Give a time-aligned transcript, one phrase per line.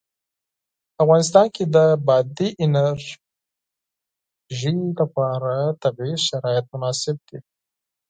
[0.93, 7.37] په افغانستان کې د بادي انرژي لپاره طبیعي شرایط مناسب دي.